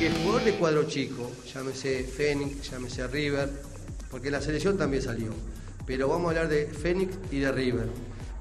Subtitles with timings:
[0.00, 3.50] que jugador de cuadro chico, llámese Fénix, llámese River,
[4.10, 5.28] porque la selección también salió,
[5.84, 7.86] pero vamos a hablar de Fénix y de River.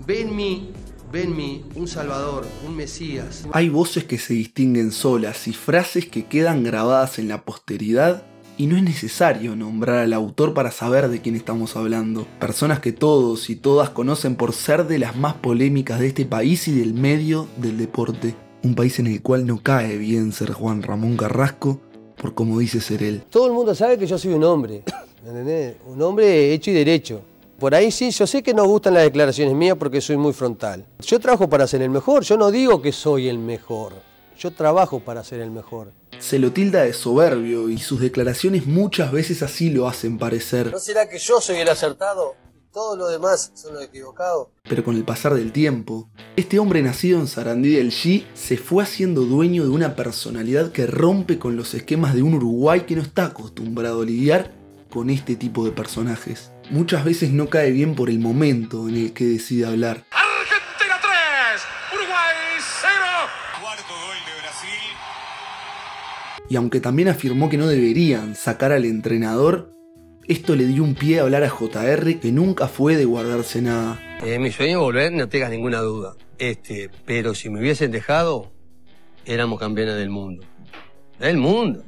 [0.07, 0.71] Ve en mí,
[1.11, 3.43] ve mí un salvador, un mesías.
[3.51, 8.23] Hay voces que se distinguen solas y frases que quedan grabadas en la posteridad
[8.57, 12.25] y no es necesario nombrar al autor para saber de quién estamos hablando.
[12.39, 16.69] Personas que todos y todas conocen por ser de las más polémicas de este país
[16.69, 18.33] y del medio del deporte.
[18.63, 21.79] Un país en el cual no cae bien ser Juan Ramón Carrasco
[22.17, 23.23] por como dice ser él.
[23.29, 24.83] Todo el mundo sabe que yo soy un hombre,
[25.25, 25.75] ¿entendés?
[25.87, 27.21] Un hombre hecho y derecho.
[27.57, 30.85] Por ahí sí, yo sé que no gustan las declaraciones mías porque soy muy frontal.
[31.01, 33.93] Yo trabajo para ser el mejor, yo no digo que soy el mejor.
[34.37, 35.91] Yo trabajo para ser el mejor.
[36.17, 40.71] Se lo tilda de soberbio y sus declaraciones muchas veces así lo hacen parecer.
[40.71, 42.35] ¿No será que yo soy el acertado
[42.69, 44.47] y todos los demás son los equivocados?
[44.67, 48.83] Pero con el pasar del tiempo, este hombre nacido en Sarandí del G se fue
[48.83, 53.01] haciendo dueño de una personalidad que rompe con los esquemas de un Uruguay que no
[53.01, 54.53] está acostumbrado a lidiar
[54.89, 56.51] con este tipo de personajes.
[56.69, 60.05] Muchas veces no cae bien por el momento en el que decide hablar.
[66.49, 69.71] y aunque también afirmó que no deberían sacar al entrenador,
[70.29, 73.99] esto le dio un pie a hablar a JR que nunca fue de guardarse nada.
[74.23, 76.15] Eh, mi sueño es volver, no tengas ninguna duda.
[76.37, 78.51] Este, pero si me hubiesen dejado,
[79.25, 80.45] éramos campeones del mundo.
[81.19, 81.83] Del mundo.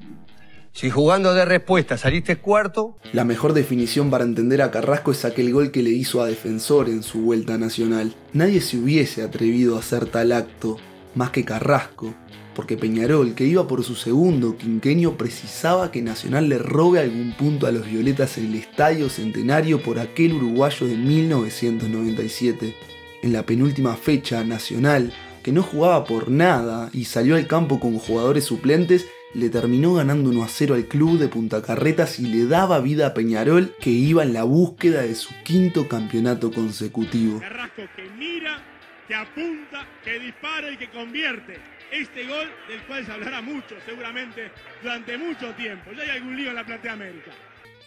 [0.73, 2.97] Si jugando de respuesta saliste cuarto.
[3.14, 6.89] La mejor definición para entender a Carrasco es aquel gol que le hizo a Defensor
[6.89, 8.16] en su vuelta nacional.
[8.34, 10.78] Nadie se hubiese atrevido a hacer tal acto,
[11.14, 12.16] más que Carrasco,
[12.55, 17.67] porque Peñarol, que iba por su segundo quinquenio, precisaba que Nacional le robe algún punto
[17.67, 22.75] a los Violetas en el Estadio Centenario por aquel uruguayo de 1997.
[23.23, 25.13] En la penúltima fecha, Nacional,
[25.44, 30.29] que no jugaba por nada y salió al campo con jugadores suplentes, le terminó ganando
[30.29, 33.91] 1 a 0 al club de Punta Carretas y le daba vida a Peñarol, que
[33.91, 37.39] iba en la búsqueda de su quinto campeonato consecutivo.
[37.39, 38.62] Carrasco que mira,
[39.07, 44.52] que apunta, que dispara y que convierte este gol del cual se hablará mucho, seguramente,
[44.81, 45.91] durante mucho tiempo.
[45.96, 47.31] Ya hay algún lío en la Platea América.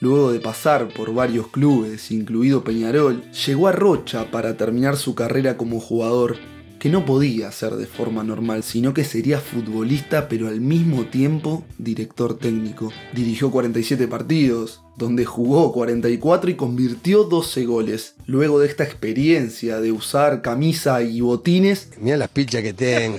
[0.00, 5.56] Luego de pasar por varios clubes, incluido Peñarol, llegó a Rocha para terminar su carrera
[5.56, 6.36] como jugador,
[6.78, 11.64] que no podía ser de forma normal, sino que sería futbolista pero al mismo tiempo
[11.78, 12.92] director técnico.
[13.14, 18.16] Dirigió 47 partidos, donde jugó 44 y convirtió 12 goles.
[18.26, 21.88] Luego de esta experiencia de usar camisa y botines...
[21.98, 23.18] Mira las pichas que tengo.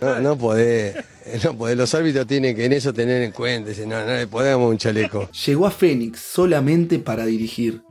[0.00, 0.96] No, no podés,
[1.44, 3.70] no Los árbitros tienen que en eso tener en cuenta.
[3.86, 5.28] no, no le podemos un chaleco.
[5.46, 7.82] Llegó a Fénix solamente para dirigir.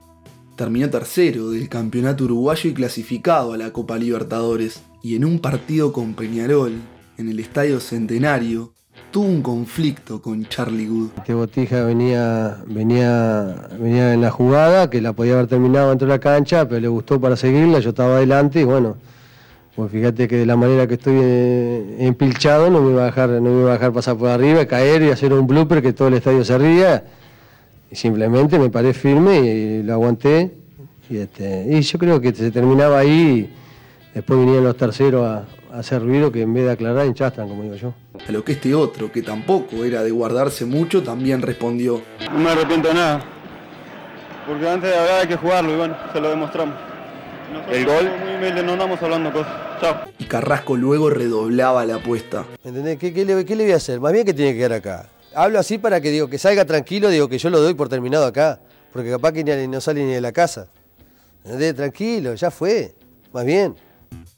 [0.55, 4.81] Terminó tercero del campeonato uruguayo y clasificado a la Copa Libertadores.
[5.03, 6.73] Y en un partido con Peñarol,
[7.17, 8.73] en el Estadio Centenario,
[9.11, 11.09] tuvo un conflicto con Charlie Good.
[11.17, 16.13] Este Botija venía, venía, venía en la jugada, que la podía haber terminado dentro de
[16.13, 18.97] la cancha, pero le gustó para seguirla, yo estaba adelante y bueno,
[19.75, 23.29] pues fíjate que de la manera que estoy eh, empilchado no me iba a dejar,
[23.29, 26.07] no me iba a dejar pasar por arriba, caer y hacer un blooper que todo
[26.07, 27.03] el estadio se ría.
[27.91, 30.51] Y simplemente me paré firme y lo aguanté.
[31.09, 33.53] Y, este, y yo creo que se terminaba ahí.
[34.13, 35.45] Después vinieron los terceros a,
[35.77, 37.93] hacer ruido que en vez de aclarar enchastran, como digo yo.
[38.25, 42.01] A lo que este otro, que tampoco era de guardarse mucho, también respondió.
[42.31, 43.25] No me arrepiento de nada.
[44.47, 46.94] Porque antes de hablar hay que jugarlo y bueno, se lo demostramos
[47.71, 48.09] el gol.
[48.65, 49.53] no andamos hablando cosas.
[49.81, 49.95] Chao.
[50.19, 52.45] Y Carrasco luego redoblaba la apuesta.
[52.63, 52.97] ¿Entendés?
[52.97, 53.99] ¿Qué, le, voy a hacer?
[53.99, 55.09] Más bien que tiene que quedar acá.
[55.33, 58.25] Hablo así para que digo que salga tranquilo, digo que yo lo doy por terminado
[58.25, 58.59] acá.
[58.93, 60.67] Porque capaz que ni, no sale ni de la casa.
[61.43, 61.75] ¿Entendés?
[61.75, 62.95] Tranquilo, ya fue.
[63.33, 63.75] Más bien.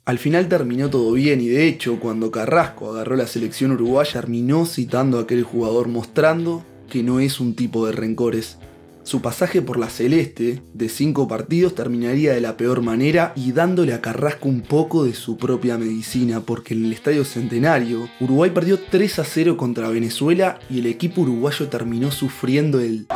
[0.06, 4.66] Al final terminó todo bien y de hecho cuando Carrasco agarró la selección uruguaya terminó
[4.66, 8.58] citando a aquel jugador mostrando que no es un tipo de rencores.
[9.08, 13.94] Su pasaje por la Celeste, de cinco partidos, terminaría de la peor manera y dándole
[13.94, 18.78] a Carrasco un poco de su propia medicina, porque en el Estadio Centenario, Uruguay perdió
[18.78, 23.08] 3 a 0 contra Venezuela y el equipo uruguayo terminó sufriendo el...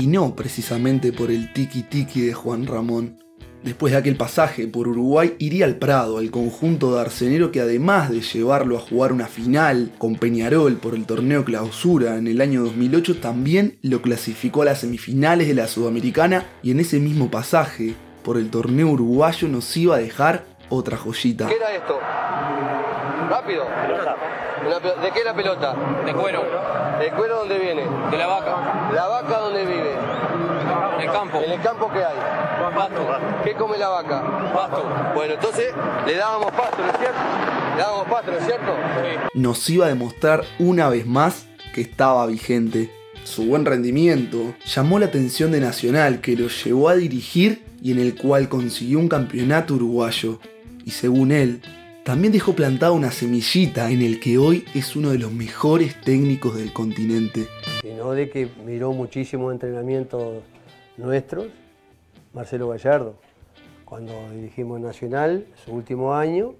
[0.00, 3.18] Y no precisamente por el tiki tiki de Juan Ramón,
[3.66, 8.10] Después de aquel pasaje por Uruguay, iría al Prado, al conjunto de Arcenero que además
[8.10, 12.62] de llevarlo a jugar una final con Peñarol por el torneo clausura en el año
[12.62, 17.96] 2008, también lo clasificó a las semifinales de la Sudamericana y en ese mismo pasaje
[18.22, 21.48] por el torneo uruguayo nos iba a dejar otra joyita.
[21.48, 21.98] ¿Qué era esto?
[23.28, 23.64] Rápido.
[25.02, 25.74] ¿De qué es la pelota?
[26.04, 26.44] De cuero.
[27.00, 27.82] ¿De cuero dónde viene?
[28.12, 28.92] De la vaca.
[28.94, 29.95] ¿La vaca dónde vive?
[31.06, 31.38] En el campo.
[31.40, 32.16] ¿En el campo qué hay?
[32.74, 33.06] Pasto.
[33.44, 34.52] ¿Qué come la vaca?
[34.52, 34.84] Pasto.
[35.14, 35.72] Bueno, entonces
[36.04, 37.18] le dábamos pasto, ¿no es cierto?
[37.76, 38.74] Le dábamos pasto, ¿no es cierto?
[39.34, 42.90] Nos iba a demostrar una vez más que estaba vigente.
[43.22, 48.00] Su buen rendimiento llamó la atención de Nacional, que lo llevó a dirigir y en
[48.00, 50.40] el cual consiguió un campeonato uruguayo.
[50.84, 51.62] Y según él,
[52.04, 56.56] también dejó plantada una semillita en el que hoy es uno de los mejores técnicos
[56.56, 57.46] del continente.
[57.82, 60.42] Sino de que miró muchísimos entrenamientos
[60.96, 61.46] nuestros,
[62.32, 63.14] Marcelo Gallardo,
[63.84, 66.54] cuando dirigimos Nacional, su último año,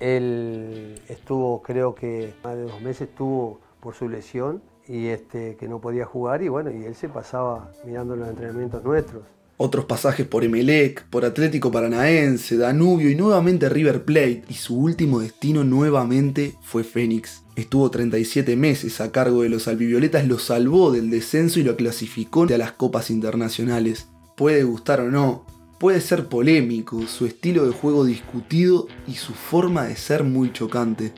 [0.00, 5.68] él estuvo, creo que más de dos meses estuvo por su lesión y este, que
[5.68, 9.22] no podía jugar y bueno, y él se pasaba mirando los entrenamientos nuestros.
[9.56, 15.20] Otros pasajes por Emelec, por Atlético Paranaense, Danubio y nuevamente River Plate, y su último
[15.20, 17.41] destino nuevamente fue Fénix.
[17.54, 22.44] Estuvo 37 meses a cargo de los albivioletas, lo salvó del descenso y lo clasificó
[22.44, 24.08] a las copas internacionales.
[24.36, 25.44] Puede gustar o no,
[25.78, 31.12] puede ser polémico, su estilo de juego discutido y su forma de ser muy chocante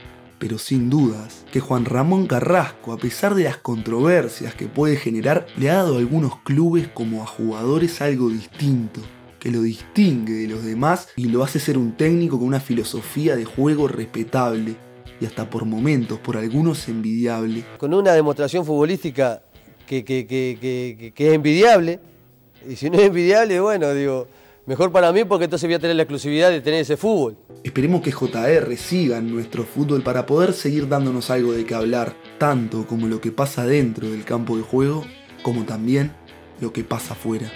[0.45, 5.47] pero sin dudas que Juan Ramón Carrasco, a pesar de las controversias que puede generar,
[5.57, 9.01] le ha dado a algunos clubes como a jugadores algo distinto,
[9.41, 13.37] que lo distingue de los demás y lo hace ser un técnico con una filosofía
[13.37, 14.77] de juego respetable
[15.21, 17.65] y hasta por momentos, por algunos, envidiable.
[17.79, 19.43] Con una demostración futbolística
[19.87, 22.01] que, que, que, que es envidiable,
[22.69, 24.27] y si no es envidiable, bueno, digo,
[24.67, 27.37] Mejor para mí porque entonces voy a tener la exclusividad de tener ese fútbol.
[27.63, 32.15] Esperemos que JR siga en nuestro fútbol para poder seguir dándonos algo de qué hablar,
[32.39, 35.05] tanto como lo que pasa dentro del campo de juego,
[35.43, 36.13] como también
[36.63, 37.53] lo que pasa afuera.